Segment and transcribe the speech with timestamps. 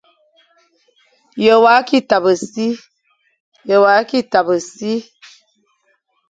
[1.43, 1.53] Ye
[3.85, 4.93] wa ki tabe si?